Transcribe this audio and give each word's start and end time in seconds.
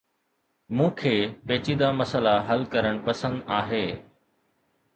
مون 0.77 0.89
کي 1.01 1.11
پيچيده 1.51 1.89
مسئلا 1.99 2.35
حل 2.49 2.65
ڪرڻ 2.73 2.95
پسند 3.05 3.47
آهي 3.61 3.87